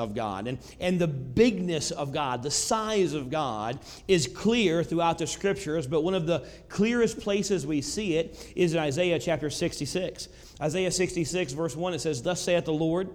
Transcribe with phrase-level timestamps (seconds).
[0.00, 0.48] of God.
[0.48, 5.86] And, and the bigness of God, the size of God, is clear throughout the scriptures,
[5.86, 10.28] but one of the clearest places we see it is in Isaiah chapter 66.
[10.60, 13.08] Isaiah 66, verse 1, it says, Thus saith the Lord,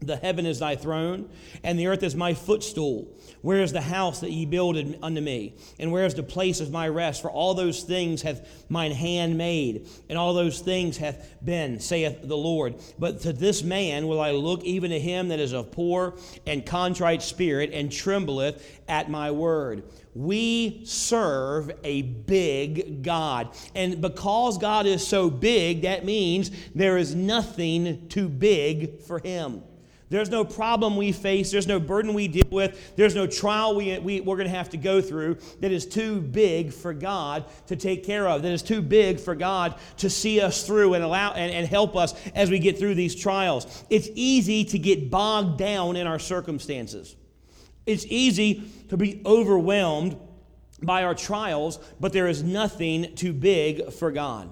[0.00, 1.28] the heaven is thy throne,
[1.62, 3.08] and the earth is my footstool.
[3.42, 5.54] Where is the house that ye builded unto me?
[5.78, 7.20] And where is the place of my rest?
[7.20, 12.22] For all those things hath mine hand made, and all those things hath been, saith
[12.22, 12.76] the Lord.
[12.98, 16.64] But to this man will I look, even to him that is of poor and
[16.64, 19.84] contrite spirit, and trembleth at my word.
[20.14, 23.54] We serve a big God.
[23.74, 29.62] And because God is so big, that means there is nothing too big for him.
[30.10, 33.96] There's no problem we face, there's no burden we deal with, there's no trial we,
[34.00, 37.76] we, we're going to have to go through that is too big for God to
[37.76, 41.32] take care of, that is too big for God to see us through and, allow,
[41.34, 43.84] and, and help us as we get through these trials.
[43.88, 47.14] It's easy to get bogged down in our circumstances,
[47.86, 50.18] it's easy to be overwhelmed
[50.82, 54.48] by our trials, but there is nothing too big for God.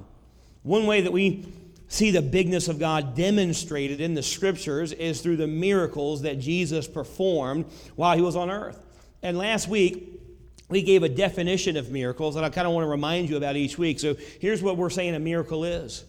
[0.62, 1.46] One way that we
[1.88, 6.86] see the bigness of God demonstrated in the scriptures is through the miracles that Jesus
[6.86, 7.64] performed
[7.96, 8.80] while he was on earth.
[9.22, 10.20] And last week,
[10.68, 13.56] we gave a definition of miracles that I kind of want to remind you about
[13.56, 13.98] each week.
[14.00, 16.04] So here's what we're saying a miracle is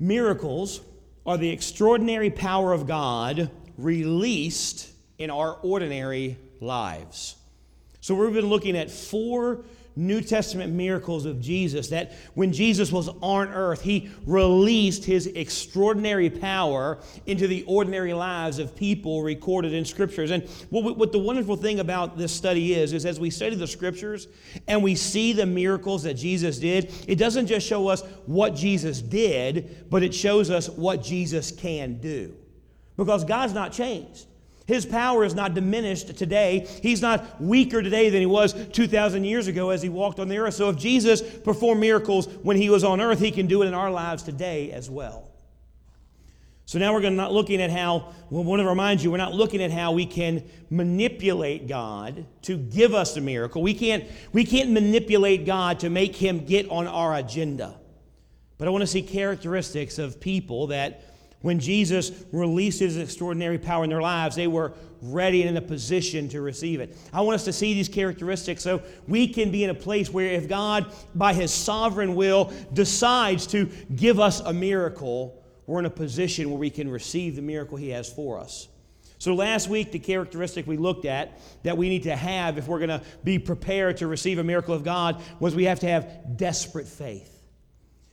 [0.00, 0.80] miracles
[1.26, 7.36] are the extraordinary power of God released in our ordinary lives.
[8.00, 9.64] So we've been looking at four
[9.98, 16.28] New Testament miracles of Jesus that when Jesus was on earth, he released his extraordinary
[16.28, 20.30] power into the ordinary lives of people recorded in scriptures.
[20.30, 23.66] And what, what the wonderful thing about this study is, is as we study the
[23.66, 24.28] scriptures
[24.68, 29.00] and we see the miracles that Jesus did, it doesn't just show us what Jesus
[29.00, 32.36] did, but it shows us what Jesus can do.
[32.98, 34.26] Because God's not changed.
[34.66, 36.66] His power is not diminished today.
[36.82, 40.38] He's not weaker today than he was 2,000 years ago as he walked on the
[40.38, 40.54] earth.
[40.54, 43.74] So if Jesus performed miracles when he was on earth, he can do it in
[43.74, 45.28] our lives today as well.
[46.68, 49.12] So now we're going to not looking at how, well, I want to remind you,
[49.12, 53.62] we're not looking at how we can manipulate God to give us a miracle.
[53.62, 57.76] We can't, we can't manipulate God to make him get on our agenda.
[58.58, 61.04] But I want to see characteristics of people that
[61.46, 65.64] when Jesus released his extraordinary power in their lives, they were ready and in a
[65.64, 66.98] position to receive it.
[67.12, 70.32] I want us to see these characteristics so we can be in a place where
[70.32, 75.90] if God, by his sovereign will, decides to give us a miracle, we're in a
[75.90, 78.66] position where we can receive the miracle he has for us.
[79.18, 82.80] So, last week, the characteristic we looked at that we need to have if we're
[82.80, 86.36] going to be prepared to receive a miracle of God was we have to have
[86.36, 87.35] desperate faith.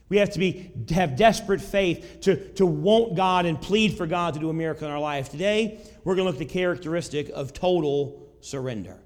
[0.10, 4.34] We have to be have desperate faith to, to want God and plead for God
[4.36, 5.30] to do a miracle in our life.
[5.30, 9.00] Today, we're going to look at the characteristic of total surrender.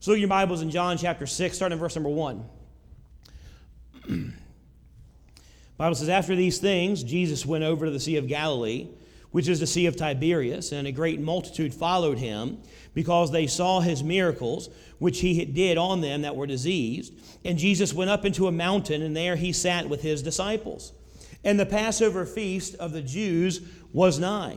[0.00, 2.44] So look at your Bibles in John chapter 6, starting in verse number 1.
[5.76, 8.88] Bible says, After these things, Jesus went over to the Sea of Galilee,
[9.36, 12.56] which is the Sea of Tiberias, and a great multitude followed him
[12.94, 17.12] because they saw his miracles, which he did on them that were diseased.
[17.44, 20.94] And Jesus went up into a mountain, and there he sat with his disciples.
[21.44, 23.60] And the Passover feast of the Jews
[23.92, 24.56] was nigh.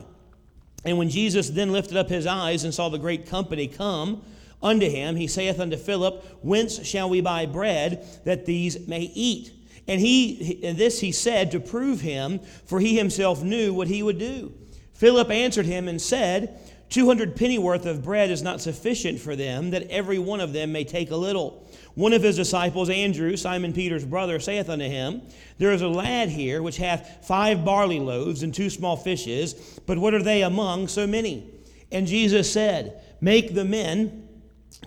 [0.82, 4.24] And when Jesus then lifted up his eyes and saw the great company come
[4.62, 9.52] unto him, he saith unto Philip, Whence shall we buy bread that these may eat?
[9.86, 14.02] And he and this he said to prove him, for he himself knew what he
[14.02, 14.54] would do.
[15.00, 19.88] Philip answered him and said, 200 pennyworth of bread is not sufficient for them, that
[19.88, 21.66] every one of them may take a little.
[21.94, 25.22] One of his disciples, Andrew, Simon Peter's brother, saith unto him,
[25.56, 29.54] There is a lad here which hath five barley loaves and two small fishes,
[29.86, 31.50] but what are they among so many?
[31.90, 34.28] And Jesus said, Make the men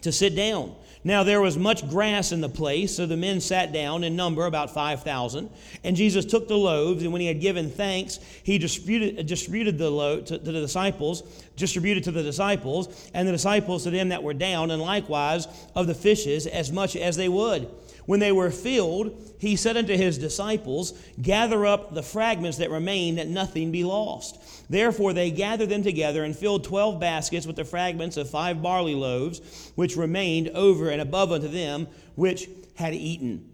[0.01, 0.75] to sit down.
[1.05, 4.45] Now there was much grass in the place, so the men sat down in number
[4.45, 5.49] about 5,000.
[5.83, 9.77] And Jesus took the loaves, and when he had given thanks, he distributed, uh, distributed
[9.77, 11.23] the load to, to, the disciples,
[11.57, 15.87] distributed to the disciples, and the disciples to them that were down, and likewise of
[15.87, 17.69] the fishes as much as they would.
[18.05, 23.15] When they were filled, he said unto his disciples, Gather up the fragments that remain,
[23.15, 24.39] that nothing be lost.
[24.69, 28.95] Therefore they gathered them together and filled twelve baskets with the fragments of five barley
[28.95, 33.49] loaves, which remained over and above unto them which had eaten.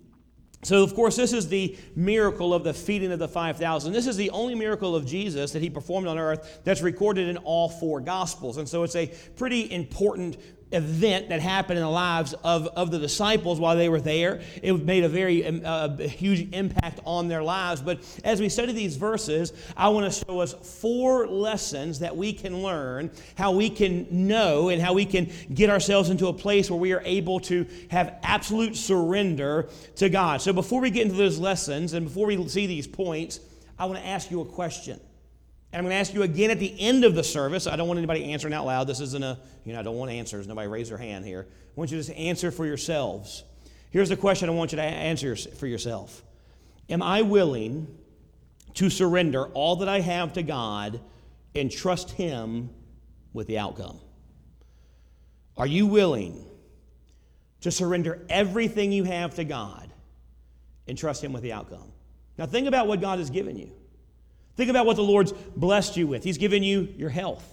[0.62, 3.94] So, of course, this is the miracle of the feeding of the 5,000.
[3.94, 7.38] This is the only miracle of Jesus that he performed on earth that's recorded in
[7.38, 8.58] all four Gospels.
[8.58, 9.08] And so it's a
[9.38, 10.38] pretty important
[10.72, 14.42] event that happened in the lives of, of the disciples while they were there.
[14.62, 17.82] It made a very um, uh, huge impact on their lives.
[17.82, 22.34] But as we study these verses, I want to show us four lessons that we
[22.34, 26.70] can learn, how we can know, and how we can get ourselves into a place
[26.70, 30.42] where we are able to have absolute surrender to God.
[30.42, 33.40] So before we get into those lessons and before we see these points,
[33.78, 35.00] I want to ask you a question.
[35.72, 37.68] And I'm going to ask you again at the end of the service.
[37.68, 38.88] I don't want anybody answering out loud.
[38.88, 40.48] This isn't a, you know, I don't want answers.
[40.48, 41.46] Nobody raise their hand here.
[41.50, 43.44] I want you to just answer for yourselves.
[43.92, 46.24] Here's the question I want you to answer for yourself
[46.90, 47.88] Am I willing
[48.76, 51.00] to surrender all that I have to God
[51.56, 52.72] and trust Him
[53.34, 54.00] with the outcome?
[55.56, 56.46] Are you willing
[57.62, 59.92] to surrender everything you have to God
[60.88, 61.92] and trust Him with the outcome?
[62.38, 63.72] Now, think about what God has given you.
[64.60, 66.22] Think about what the Lord's blessed you with.
[66.22, 67.50] He's given you your health,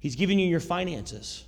[0.00, 1.44] He's given you your finances,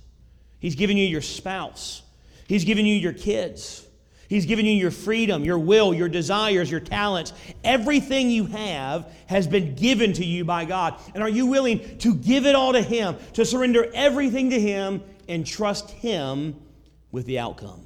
[0.59, 2.03] He's given you your spouse,
[2.47, 3.81] He's given you your kids.
[4.27, 7.31] He's given you your freedom, your will, your desires, your talents.
[7.63, 10.99] Everything you have has been given to you by God.
[11.13, 15.03] And are you willing to give it all to Him, to surrender everything to Him
[15.27, 16.55] and trust Him
[17.11, 17.85] with the outcome?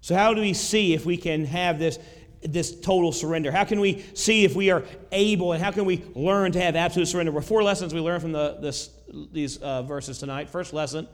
[0.00, 1.98] So, how do we see if we can have this
[2.42, 3.50] this total surrender?
[3.50, 6.76] How can we see if we are able and how can we learn to have
[6.76, 7.32] absolute surrender?
[7.32, 8.90] Well, four lessons we learn from the, this,
[9.32, 10.48] these uh, verses tonight.
[10.48, 11.08] First lesson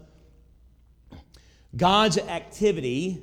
[1.77, 3.23] God's activity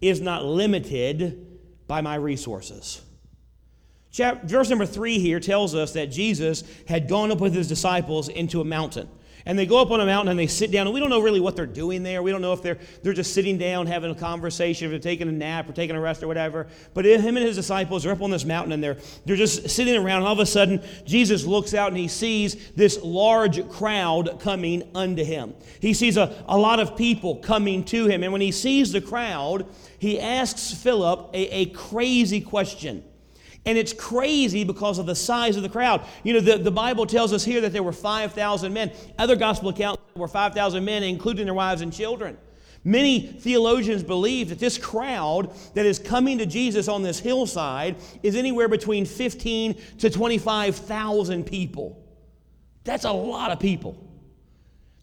[0.00, 3.02] is not limited by my resources.
[4.12, 8.60] verse number three here tells us that Jesus had gone up with his disciples into
[8.60, 9.08] a mountain
[9.48, 11.22] and they go up on a mountain and they sit down and we don't know
[11.22, 12.22] really what they're doing there.
[12.22, 15.26] We don't know if they're they're just sitting down having a conversation if they're taking
[15.26, 16.66] a nap or taking a rest or whatever.
[16.92, 19.96] But him and his disciples are up on this mountain and they're they're just sitting
[19.96, 20.18] around.
[20.18, 24.82] And all of a sudden jesus looks out and he sees this large crowd coming
[24.94, 25.54] unto him.
[25.80, 28.22] He sees a, a lot of people coming to him.
[28.22, 29.66] And when he sees the crowd
[29.98, 33.02] he asks philip a, a crazy question
[33.68, 36.02] and it's crazy because of the size of the crowd.
[36.22, 38.90] You know, the, the Bible tells us here that there were 5,000 men.
[39.18, 42.38] Other gospel accounts were 5,000 men, including their wives and children.
[42.82, 48.36] Many theologians believe that this crowd that is coming to Jesus on this hillside is
[48.36, 52.02] anywhere between 15 to 25,000 people.
[52.84, 54.02] That's a lot of people.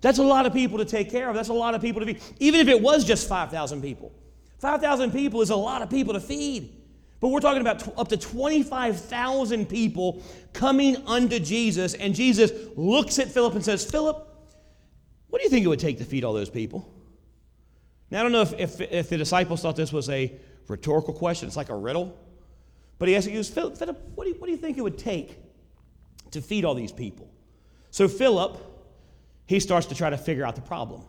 [0.01, 1.35] That's a lot of people to take care of.
[1.35, 2.19] That's a lot of people to feed.
[2.39, 4.11] Even if it was just 5,000 people.
[4.57, 6.81] 5,000 people is a lot of people to feed.
[7.25, 10.21] But we're talking about up to 25,000 people
[10.53, 14.27] coming unto Jesus, and Jesus looks at Philip and says, Philip,
[15.29, 16.87] what do you think it would take to feed all those people?
[18.11, 20.31] Now, I don't know if, if, if the disciples thought this was a
[20.67, 22.15] rhetorical question, it's like a riddle.
[22.99, 24.81] But he asked, he goes, Philip, Philip what, do you, what do you think it
[24.81, 25.39] would take
[26.29, 27.27] to feed all these people?
[27.89, 28.63] So Philip,
[29.47, 31.01] he starts to try to figure out the problem.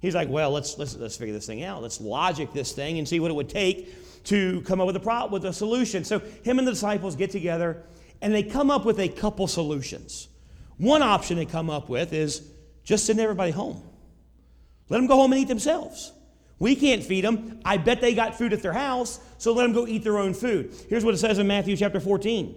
[0.00, 1.82] He's like, well, let's, let's, let's figure this thing out.
[1.82, 5.00] Let's logic this thing and see what it would take to come up with a
[5.00, 6.04] problem, with a solution.
[6.04, 7.82] So him and the disciples get together
[8.22, 10.28] and they come up with a couple solutions.
[10.78, 12.42] One option they come up with is
[12.84, 13.82] just send everybody home.
[14.88, 16.12] Let them go home and eat themselves.
[16.58, 17.60] We can't feed them.
[17.64, 20.34] I bet they got food at their house, so let them go eat their own
[20.34, 20.74] food.
[20.88, 22.54] Here's what it says in Matthew chapter 14.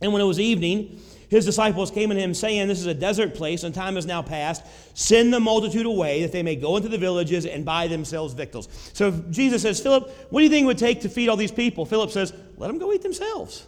[0.00, 1.00] And when it was evening,
[1.34, 4.22] his disciples came to him, saying, This is a desert place, and time is now
[4.22, 4.64] past.
[4.96, 8.68] Send the multitude away, that they may go into the villages and buy themselves victuals.
[8.92, 11.50] So Jesus says, Philip, what do you think it would take to feed all these
[11.50, 11.86] people?
[11.86, 13.66] Philip says, Let them go eat themselves.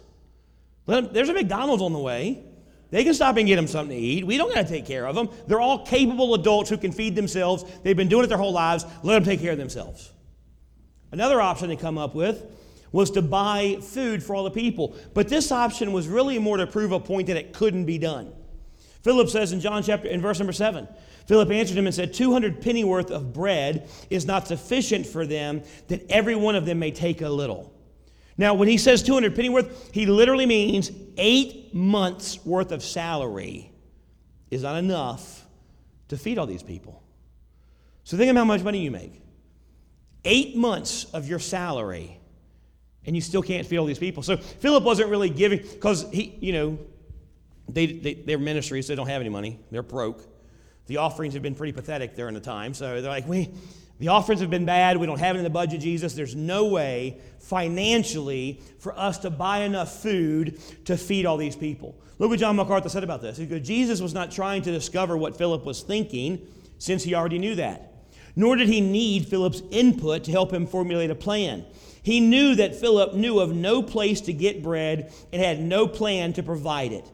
[0.85, 2.41] Them, there's a McDonald's on the way.
[2.89, 4.25] They can stop and get them something to eat.
[4.25, 5.27] We don't got to take care of them.
[5.47, 7.65] They're all capable adults who can feed themselves.
[7.83, 8.85] They've been doing it their whole lives.
[9.03, 10.09] Let them take care of themselves.
[11.11, 12.45] Another option they come up with
[12.91, 14.95] was to buy food for all the people.
[15.13, 18.33] But this option was really more to prove a point that it couldn't be done.
[19.03, 20.87] Philip says in John chapter in verse number 7,
[21.27, 26.09] Philip answered him and said, 200 pennyworth of bread is not sufficient for them that
[26.09, 27.73] every one of them may take a little.
[28.37, 33.71] Now, when he says 200 pennyworth, he literally means eight months worth of salary
[34.51, 35.45] is not enough
[36.09, 37.03] to feed all these people.
[38.03, 39.21] So think of how much money you make.
[40.23, 42.19] Eight months of your salary
[43.07, 44.21] and you still can't feed all these people.
[44.21, 46.77] So Philip wasn't really giving because he, you know,
[47.69, 49.59] they, they, their ministries, they don't have any money.
[49.71, 50.21] They're broke.
[50.87, 52.73] The offerings have been pretty pathetic during the time.
[52.73, 53.49] So they're like, we,
[53.99, 54.97] the offerings have been bad.
[54.97, 56.13] We don't have it in the budget, Jesus.
[56.13, 61.95] There's no way financially for us to buy enough food to feed all these people.
[62.19, 63.37] Look what John MacArthur said about this.
[63.37, 66.45] He goes, Jesus was not trying to discover what Philip was thinking,
[66.77, 67.93] since he already knew that.
[68.35, 71.65] Nor did he need Philip's input to help him formulate a plan.
[72.07, 76.31] He knew that Philip knew of no place to get bread and had no plan
[76.31, 77.05] to provide it.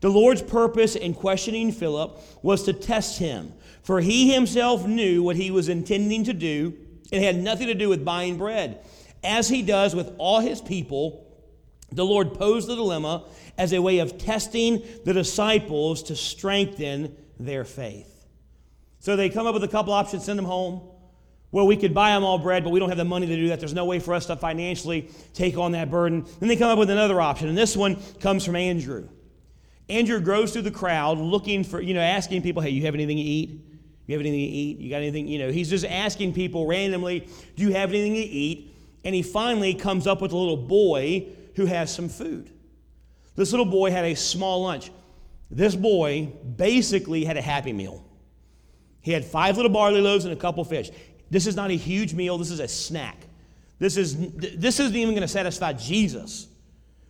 [0.00, 5.36] The Lord's purpose in questioning Philip was to test him, for he himself knew what
[5.36, 6.74] he was intending to do.
[7.10, 8.84] It had nothing to do with buying bread.
[9.24, 11.26] As he does with all his people,
[11.90, 13.24] the Lord posed the dilemma
[13.56, 18.26] as a way of testing the disciples to strengthen their faith.
[18.98, 20.91] So they come up with a couple options, send them home.
[21.52, 23.48] Well, we could buy them all bread, but we don't have the money to do
[23.48, 23.60] that.
[23.60, 26.26] There's no way for us to financially take on that burden.
[26.40, 29.06] Then they come up with another option, and this one comes from Andrew.
[29.88, 33.18] Andrew goes through the crowd looking for, you know, asking people, hey, you have anything
[33.18, 33.50] to eat?
[34.06, 34.78] You have anything to eat?
[34.78, 35.28] You got anything?
[35.28, 38.74] You know, he's just asking people randomly, do you have anything to eat?
[39.04, 42.50] And he finally comes up with a little boy who has some food.
[43.36, 44.90] This little boy had a small lunch.
[45.50, 48.04] This boy basically had a happy meal.
[49.02, 50.90] He had five little barley loaves and a couple fish.
[51.32, 53.16] This is not a huge meal, this is a snack.
[53.78, 56.46] This, is, this isn't even going to satisfy Jesus.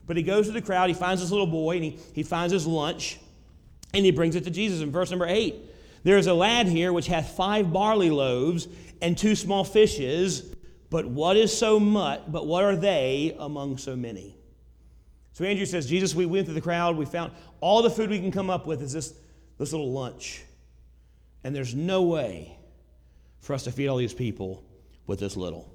[0.07, 2.53] But he goes to the crowd, he finds this little boy, and he, he finds
[2.53, 3.19] his lunch,
[3.93, 4.81] and he brings it to Jesus.
[4.81, 5.57] In verse number 8,
[6.05, 8.69] there is a lad here which hath five barley loaves
[9.01, 10.55] and two small fishes,
[10.89, 14.37] but what is so much, but what are they among so many?
[15.33, 18.21] So Andrew says, Jesus, we went through the crowd, we found all the food we
[18.21, 19.15] can come up with is this,
[19.59, 20.45] this little lunch.
[21.43, 22.57] And there's no way
[23.43, 24.65] for us to feed all these people
[25.07, 25.71] with this little.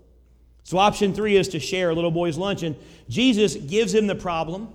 [0.63, 2.63] So, option three is to share a little boy's lunch.
[2.63, 2.75] And
[3.07, 4.69] Jesus gives him the problem.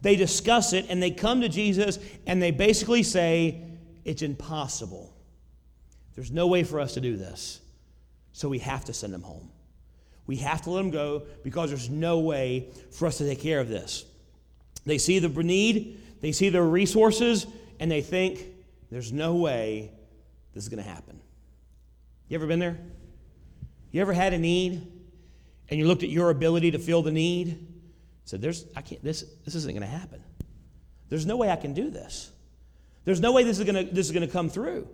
[0.00, 3.62] They discuss it and they come to Jesus and they basically say,
[4.04, 5.14] It's impossible.
[6.14, 7.60] There's no way for us to do this.
[8.32, 9.50] So, we have to send him home.
[10.26, 13.60] We have to let him go because there's no way for us to take care
[13.60, 14.04] of this.
[14.84, 17.46] They see the need, they see the resources,
[17.80, 18.44] and they think,
[18.90, 19.90] There's no way
[20.54, 21.20] this is going to happen.
[22.28, 22.78] You ever been there?
[23.90, 24.86] You ever had a need
[25.68, 27.66] and you looked at your ability to fill the need?
[28.24, 29.02] Said, "There's, I can't.
[29.02, 30.22] This, this isn't going to happen.
[31.08, 32.30] There's no way I can do this.
[33.04, 34.88] There's no way this is going to this is going to come through."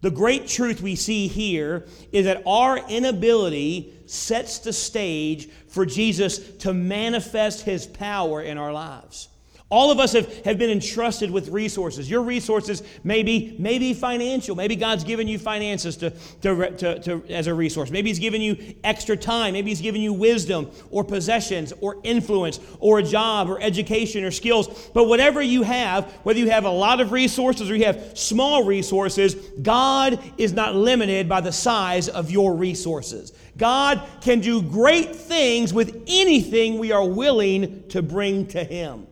[0.00, 6.38] The great truth we see here is that our inability sets the stage for Jesus
[6.58, 9.28] to manifest his power in our lives.
[9.70, 12.08] All of us have, have been entrusted with resources.
[12.08, 14.56] Your resources may be, may be financial.
[14.56, 16.10] Maybe God's given you finances to,
[16.40, 17.90] to, to, to, as a resource.
[17.90, 19.52] Maybe He's given you extra time.
[19.52, 24.30] Maybe He's given you wisdom or possessions or influence or a job or education or
[24.30, 24.88] skills.
[24.94, 28.64] But whatever you have, whether you have a lot of resources or you have small
[28.64, 33.34] resources, God is not limited by the size of your resources.
[33.58, 39.06] God can do great things with anything we are willing to bring to Him.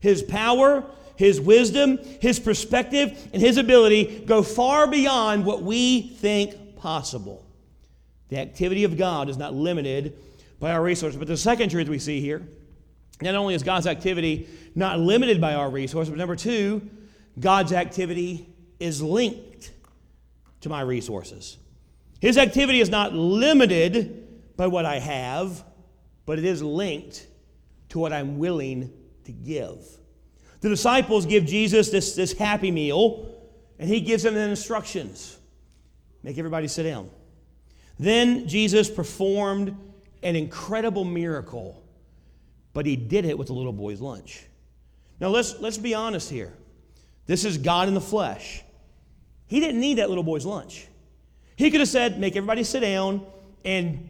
[0.00, 0.84] His power,
[1.16, 7.46] His wisdom, His perspective, and His ability go far beyond what we think possible.
[8.28, 10.16] The activity of God is not limited
[10.58, 11.18] by our resources.
[11.18, 12.46] But the second truth we see here
[13.22, 16.88] not only is God's activity not limited by our resources, but number two,
[17.38, 19.72] God's activity is linked
[20.62, 21.58] to my resources.
[22.20, 25.64] His activity is not limited by what I have,
[26.26, 27.26] but it is linked
[27.90, 28.92] to what I'm willing
[29.32, 29.78] to give.
[30.60, 33.34] The disciples give Jesus this, this happy meal,
[33.78, 35.38] and he gives them the instructions
[36.22, 37.10] make everybody sit down.
[37.98, 39.76] Then Jesus performed
[40.22, 41.82] an incredible miracle,
[42.72, 44.44] but he did it with the little boy's lunch.
[45.18, 46.52] Now, let's, let's be honest here.
[47.26, 48.62] This is God in the flesh.
[49.46, 50.86] He didn't need that little boy's lunch.
[51.56, 53.26] He could have said, Make everybody sit down,
[53.64, 54.08] and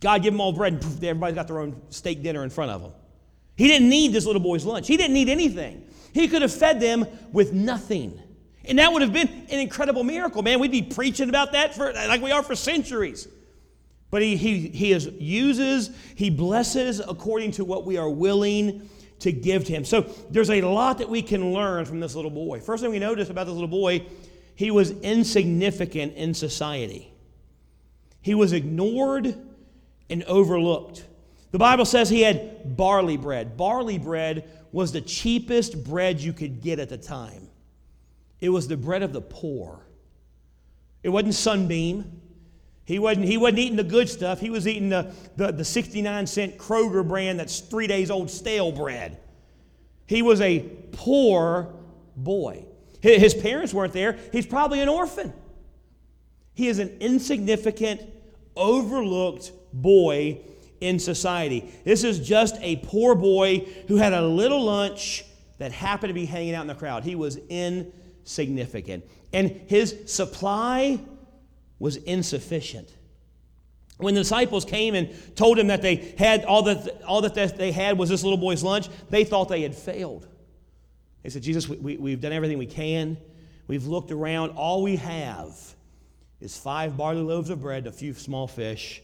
[0.00, 2.82] God give them all bread, and everybody's got their own steak dinner in front of
[2.82, 2.92] them.
[3.56, 4.86] He didn't need this little boy's lunch.
[4.88, 5.86] He didn't need anything.
[6.12, 8.20] He could have fed them with nothing.
[8.64, 10.60] And that would have been an incredible miracle, man.
[10.60, 13.28] We'd be preaching about that for like we are for centuries.
[14.10, 18.88] But he, he, he is, uses, he blesses according to what we are willing
[19.20, 19.84] to give to him.
[19.84, 22.60] So there's a lot that we can learn from this little boy.
[22.60, 24.04] First thing we notice about this little boy,
[24.54, 27.12] he was insignificant in society.
[28.20, 29.34] He was ignored
[30.10, 31.06] and overlooked.
[31.52, 33.56] The Bible says he had barley bread.
[33.56, 37.48] Barley bread was the cheapest bread you could get at the time,
[38.40, 39.86] it was the bread of the poor.
[41.02, 42.20] It wasn't Sunbeam.
[42.84, 44.40] He wasn't, he wasn't eating the good stuff.
[44.40, 48.72] He was eating the, the, the 69 cent Kroger brand that's three days old stale
[48.72, 49.18] bread.
[50.06, 50.60] He was a
[50.92, 51.74] poor
[52.16, 52.64] boy.
[53.00, 54.18] His parents weren't there.
[54.30, 55.32] He's probably an orphan.
[56.54, 58.00] He is an insignificant,
[58.56, 60.40] overlooked boy
[60.82, 61.72] in society.
[61.84, 65.24] This is just a poor boy who had a little lunch
[65.58, 67.04] that happened to be hanging out in the crowd.
[67.04, 69.04] He was insignificant.
[69.32, 71.00] And his supply
[71.78, 72.88] was insufficient.
[73.98, 77.70] When the disciples came and told him that they had all that, all that they
[77.70, 80.26] had was this little boy's lunch, they thought they had failed.
[81.22, 83.16] They said, Jesus, we, we, have done everything we can.
[83.68, 84.50] We've looked around.
[84.50, 85.56] All we have
[86.40, 89.00] is five barley loaves of bread, a few small fish.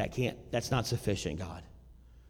[0.00, 1.62] That can't, that's not sufficient, God.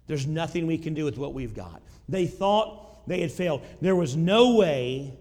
[0.08, 1.82] There's nothing we can do with what we've got.
[2.08, 3.62] They thought they had failed.
[3.80, 5.14] There was no way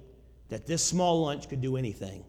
[0.47, 2.23] that this small lunch could do anything.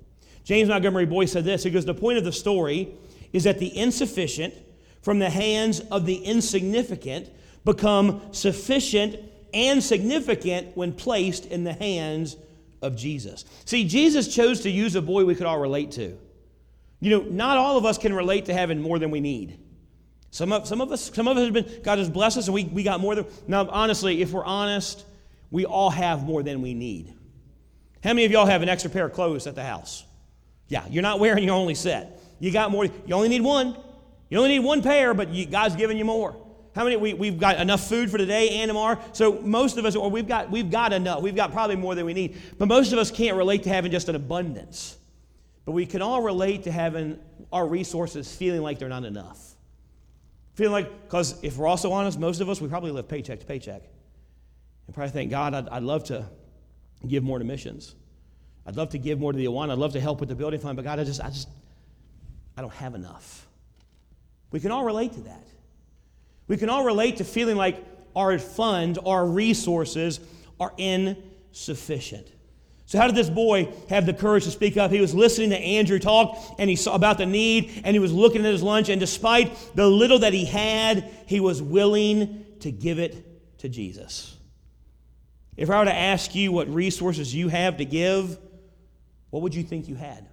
[0.44, 1.62] James Montgomery Boice said this.
[1.64, 2.92] He goes, The point of the story
[3.32, 4.52] is that the insufficient
[5.00, 7.30] from the hands of the insignificant
[7.64, 9.16] become sufficient
[9.54, 12.36] and significant when placed in the hands
[12.82, 13.46] of Jesus.
[13.64, 16.18] See, Jesus chose to use a boy we could all relate to.
[17.00, 19.58] You know, not all of us can relate to having more than we need.
[20.30, 22.54] Some of, some of us, some of us have been, God has blessed us and
[22.54, 23.26] we, we got more than.
[23.48, 25.04] Now, honestly, if we're honest,
[25.50, 27.14] we all have more than we need.
[28.02, 30.04] How many of y'all have an extra pair of clothes at the house?
[30.68, 32.20] Yeah, you're not wearing your only set.
[32.38, 33.76] You got more, you only need one.
[34.30, 36.36] You only need one pair, but you, God's giving you more.
[36.74, 36.96] How many?
[36.96, 39.00] We, we've got enough food for today and tomorrow.
[39.12, 41.20] So most of us, or we've got, we've got enough.
[41.20, 42.36] We've got probably more than we need.
[42.58, 44.96] But most of us can't relate to having just an abundance.
[45.64, 47.18] But we can all relate to having
[47.52, 49.56] our resources feeling like they're not enough.
[50.60, 53.46] Feeling like, because if we're also honest, most of us, we probably live paycheck to
[53.46, 53.82] paycheck.
[54.86, 56.26] And probably think, God, I'd, I'd love to
[57.08, 57.94] give more to missions.
[58.66, 59.72] I'd love to give more to the Awana.
[59.72, 61.48] I'd love to help with the building fund, but God, I just, I just,
[62.58, 63.46] I don't have enough.
[64.50, 65.46] We can all relate to that.
[66.46, 67.82] We can all relate to feeling like
[68.14, 70.20] our funds, our resources
[70.60, 72.26] are insufficient.
[72.90, 74.90] So, how did this boy have the courage to speak up?
[74.90, 78.12] He was listening to Andrew talk and he saw about the need and he was
[78.12, 78.88] looking at his lunch.
[78.88, 84.36] And despite the little that he had, he was willing to give it to Jesus.
[85.56, 88.36] If I were to ask you what resources you have to give,
[89.30, 90.28] what would you think you had?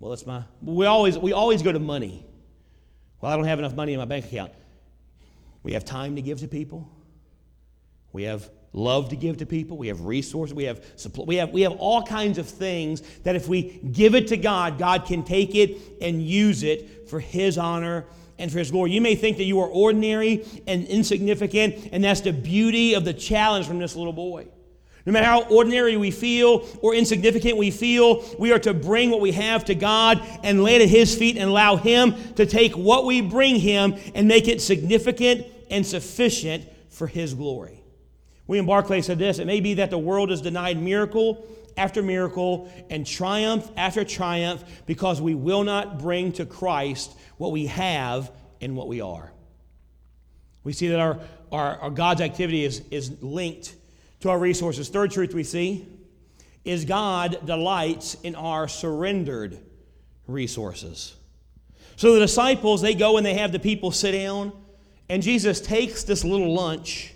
[0.00, 0.42] Well, that's my.
[0.60, 2.26] We always, we always go to money.
[3.22, 4.52] Well, I don't have enough money in my bank account.
[5.62, 6.86] We have time to give to people.
[8.12, 9.78] We have love to give to people.
[9.78, 10.52] We have resources.
[10.52, 11.26] We have support.
[11.26, 14.78] We have, we have all kinds of things that if we give it to God,
[14.78, 18.04] God can take it and use it for His honor
[18.38, 18.90] and for His glory.
[18.90, 23.14] You may think that you are ordinary and insignificant, and that's the beauty of the
[23.14, 24.48] challenge from this little boy.
[25.06, 29.20] No matter how ordinary we feel or insignificant we feel, we are to bring what
[29.20, 32.72] we have to God and lay it at His feet and allow Him to take
[32.72, 37.83] what we bring Him and make it significant and sufficient for His glory.
[38.46, 42.70] William Barclay said this It may be that the world is denied miracle after miracle
[42.90, 48.30] and triumph after triumph because we will not bring to Christ what we have
[48.60, 49.32] and what we are.
[50.62, 51.20] We see that our,
[51.52, 53.74] our, our God's activity is, is linked
[54.20, 54.88] to our resources.
[54.88, 55.86] Third truth we see
[56.64, 59.58] is God delights in our surrendered
[60.26, 61.14] resources.
[61.96, 64.52] So the disciples, they go and they have the people sit down,
[65.08, 67.13] and Jesus takes this little lunch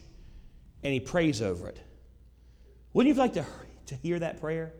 [0.82, 1.78] and he prays over it.
[2.92, 3.44] Wouldn't you like to,
[3.86, 4.72] to hear that prayer?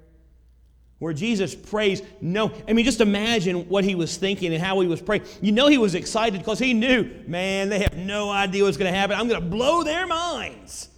[0.99, 4.89] Where Jesus prays, no, I mean, just imagine what he was thinking and how he
[4.89, 5.23] was praying.
[5.41, 8.93] You know, he was excited because he knew, man, they have no idea what's going
[8.93, 9.17] to happen.
[9.17, 10.89] I'm going to blow their minds.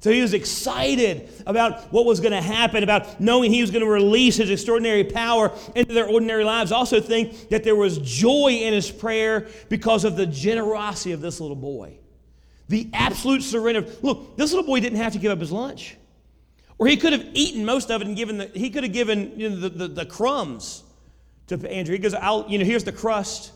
[0.00, 3.84] So he was excited about what was going to happen, about knowing he was going
[3.84, 6.72] to release his extraordinary power into their ordinary lives.
[6.72, 11.40] Also, think that there was joy in his prayer because of the generosity of this
[11.40, 11.98] little boy.
[12.68, 13.86] The absolute surrender.
[14.02, 15.96] Look, this little boy didn't have to give up his lunch.
[16.78, 19.38] Or he could have eaten most of it and given the, he could have given
[19.38, 20.82] you know, the, the, the crumbs
[21.48, 21.94] to Andrew.
[21.94, 23.52] He goes, I'll, you know, here's the crust.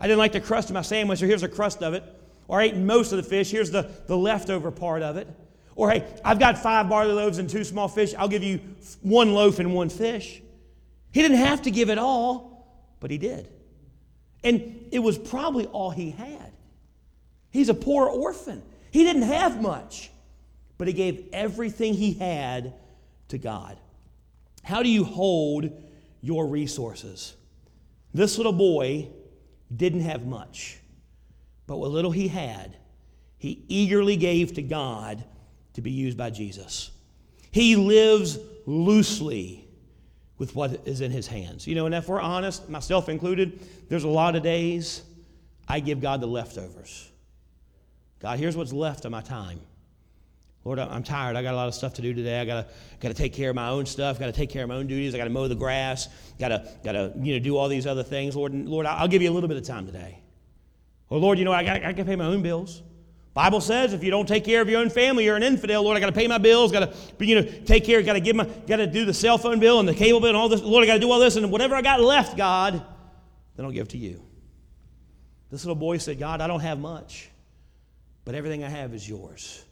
[0.00, 2.02] I didn't like the crust of my sandwich, so here's the crust of it.
[2.48, 5.26] Or I ate most of the fish, here's the, the leftover part of it.
[5.74, 8.14] Or, hey, I've got five barley loaves and two small fish.
[8.14, 8.60] I'll give you
[9.02, 10.40] one loaf and one fish.
[11.12, 12.66] He didn't have to give it all,
[13.00, 13.48] but he did.
[14.42, 16.45] And it was probably all he had.
[17.56, 18.62] He's a poor orphan.
[18.90, 20.10] He didn't have much,
[20.76, 22.74] but he gave everything he had
[23.28, 23.78] to God.
[24.62, 25.70] How do you hold
[26.20, 27.34] your resources?
[28.12, 29.08] This little boy
[29.74, 30.78] didn't have much,
[31.66, 32.76] but what little he had,
[33.38, 35.24] he eagerly gave to God
[35.74, 36.90] to be used by Jesus.
[37.52, 39.66] He lives loosely
[40.36, 41.66] with what is in his hands.
[41.66, 45.02] You know, and if we're honest, myself included, there's a lot of days
[45.66, 47.12] I give God the leftovers.
[48.26, 49.60] God, here's what's left of my time.
[50.64, 51.36] Lord, I'm tired.
[51.36, 52.40] I got a lot of stuff to do today.
[52.40, 52.66] I gotta
[52.98, 54.18] gotta take care of my own stuff.
[54.18, 55.14] Got to take care of my own duties.
[55.14, 56.08] I got to mow the grass.
[56.36, 58.34] Got to got to you know do all these other things.
[58.34, 60.18] Lord, Lord, I'll give you a little bit of time today.
[61.08, 62.82] Or Lord, you know I gotta, I got to pay my own bills.
[63.32, 65.84] Bible says if you don't take care of your own family, you're an infidel.
[65.84, 68.20] Lord, I got to pay my bills, got to, you know, take care, got to
[68.20, 70.48] give my, got to do the cell phone bill and the cable bill and all
[70.48, 70.62] this.
[70.62, 72.82] Lord, I got to do all this, and whatever I got left, God,
[73.54, 74.20] then I'll give to you.
[75.48, 77.30] This little boy said, God, I don't have much,
[78.26, 79.64] but everything I have is yours.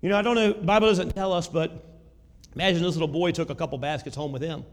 [0.00, 1.84] You know, I don't know, Bible doesn't tell us, but
[2.54, 4.64] imagine this little boy took a couple baskets home with him.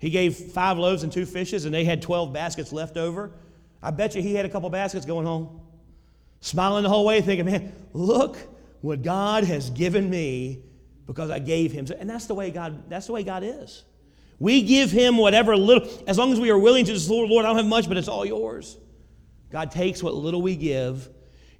[0.00, 3.30] He gave five loaves and two fishes, and they had 12 baskets left over.
[3.80, 5.60] I bet you he had a couple baskets going home,
[6.40, 8.36] smiling the whole way, thinking, man, look
[8.80, 10.62] what God has given me
[11.06, 11.86] because I gave him.
[11.98, 13.84] And that's the way God, that's the way God is.
[14.40, 17.44] We give him whatever little, as long as we are willing to just, Lord, Lord,
[17.44, 18.76] I don't have much, but it's all yours.
[19.50, 21.08] God takes what little we give,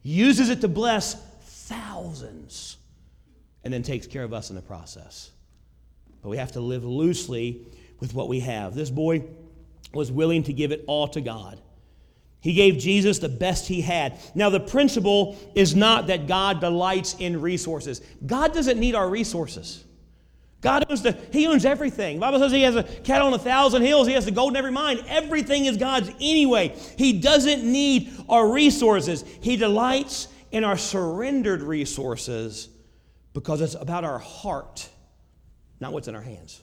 [0.02, 2.76] uses it to bless thousands,
[3.64, 5.30] and then takes care of us in the process.
[6.22, 7.66] But we have to live loosely
[8.00, 8.74] with what we have.
[8.74, 9.24] This boy
[9.92, 11.60] was willing to give it all to God.
[12.40, 14.18] He gave Jesus the best he had.
[14.34, 18.00] Now, the principle is not that God delights in resources.
[18.24, 19.84] God doesn't need our resources.
[20.60, 22.16] God owns the, He owns everything.
[22.16, 24.08] The Bible says He has a cattle on a thousand hills.
[24.08, 25.00] He has the gold in every mine.
[25.06, 26.76] Everything is God's anyway.
[26.96, 29.24] He doesn't need our resources.
[29.40, 32.68] He delights in our surrendered resources
[33.34, 34.88] because it's about our heart,
[35.78, 36.60] not what's in our hands.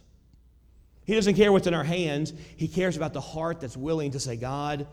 [1.06, 2.34] He doesn't care what's in our hands.
[2.58, 4.88] He cares about the heart that's willing to say, God,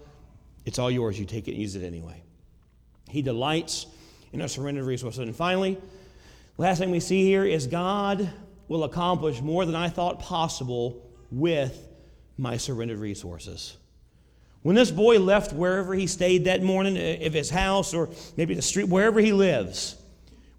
[0.65, 1.19] it's all yours.
[1.19, 2.23] You take it and use it anyway.
[3.09, 3.87] He delights
[4.33, 5.21] in our surrendered resources.
[5.21, 5.79] And finally,
[6.57, 8.31] last thing we see here is God
[8.69, 11.89] will accomplish more than I thought possible with
[12.39, 13.77] my surrendered resources.
[14.63, 18.63] When this boy left wherever he stayed that morning, if his house or maybe the
[18.63, 19.97] street, wherever he lives,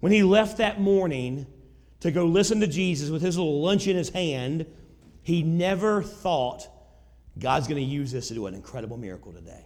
[0.00, 1.46] when he left that morning
[2.00, 4.66] to go listen to Jesus with his little lunch in his hand,
[5.22, 6.68] he never thought
[7.38, 9.64] God's going to use this to do an incredible miracle today.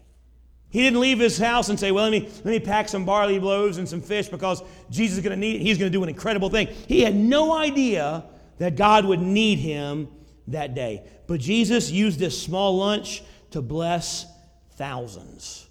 [0.70, 3.38] He didn't leave his house and say, Well, let me, let me pack some barley
[3.38, 5.62] loaves and some fish because Jesus is going to need it.
[5.62, 6.68] He's going to do an incredible thing.
[6.86, 8.24] He had no idea
[8.58, 10.08] that God would need him
[10.48, 11.04] that day.
[11.26, 14.26] But Jesus used this small lunch to bless
[14.72, 15.66] thousands.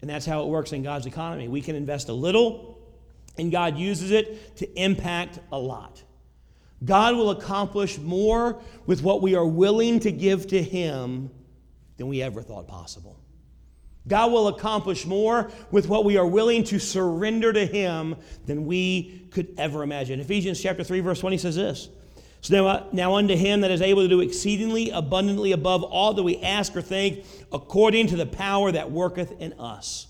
[0.00, 1.48] And that's how it works in God's economy.
[1.48, 2.78] We can invest a little,
[3.38, 6.02] and God uses it to impact a lot.
[6.84, 11.30] God will accomplish more with what we are willing to give to Him
[11.96, 13.21] than we ever thought possible.
[14.08, 19.26] God will accomplish more with what we are willing to surrender to Him than we
[19.30, 20.20] could ever imagine.
[20.20, 21.88] Ephesians chapter 3, verse 20 says this.
[22.42, 26.12] So now, uh, now unto him that is able to do exceedingly abundantly above all
[26.14, 30.08] that we ask or think, according to the power that worketh in us.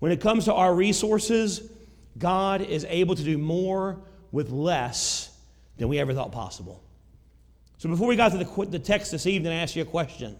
[0.00, 1.70] When it comes to our resources,
[2.18, 4.00] God is able to do more
[4.32, 5.30] with less
[5.76, 6.82] than we ever thought possible.
[7.78, 10.36] So before we got to the, the text this evening, I asked you a question.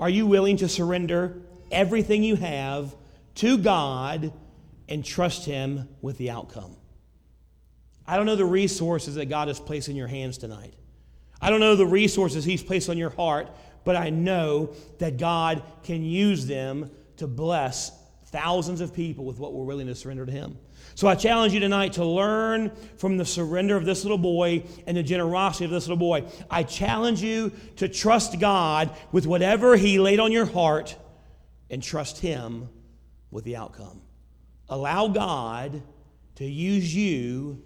[0.00, 2.94] Are you willing to surrender everything you have
[3.36, 4.32] to God
[4.88, 6.76] and trust Him with the outcome?
[8.06, 10.74] I don't know the resources that God has placed in your hands tonight.
[11.40, 13.50] I don't know the resources He's placed on your heart,
[13.84, 17.92] but I know that God can use them to bless
[18.26, 20.58] thousands of people with what we're willing to surrender to Him.
[20.94, 24.96] So I challenge you tonight to learn from the surrender of this little boy and
[24.96, 26.24] the generosity of this little boy.
[26.50, 30.96] I challenge you to trust God with whatever He laid on your heart
[31.70, 32.68] and trust Him
[33.30, 34.00] with the outcome.
[34.68, 35.82] Allow God
[36.36, 37.62] to use you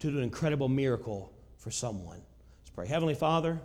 [0.00, 2.22] to do an incredible miracle for someone.
[2.60, 2.86] Let's pray.
[2.86, 3.60] Heavenly Father,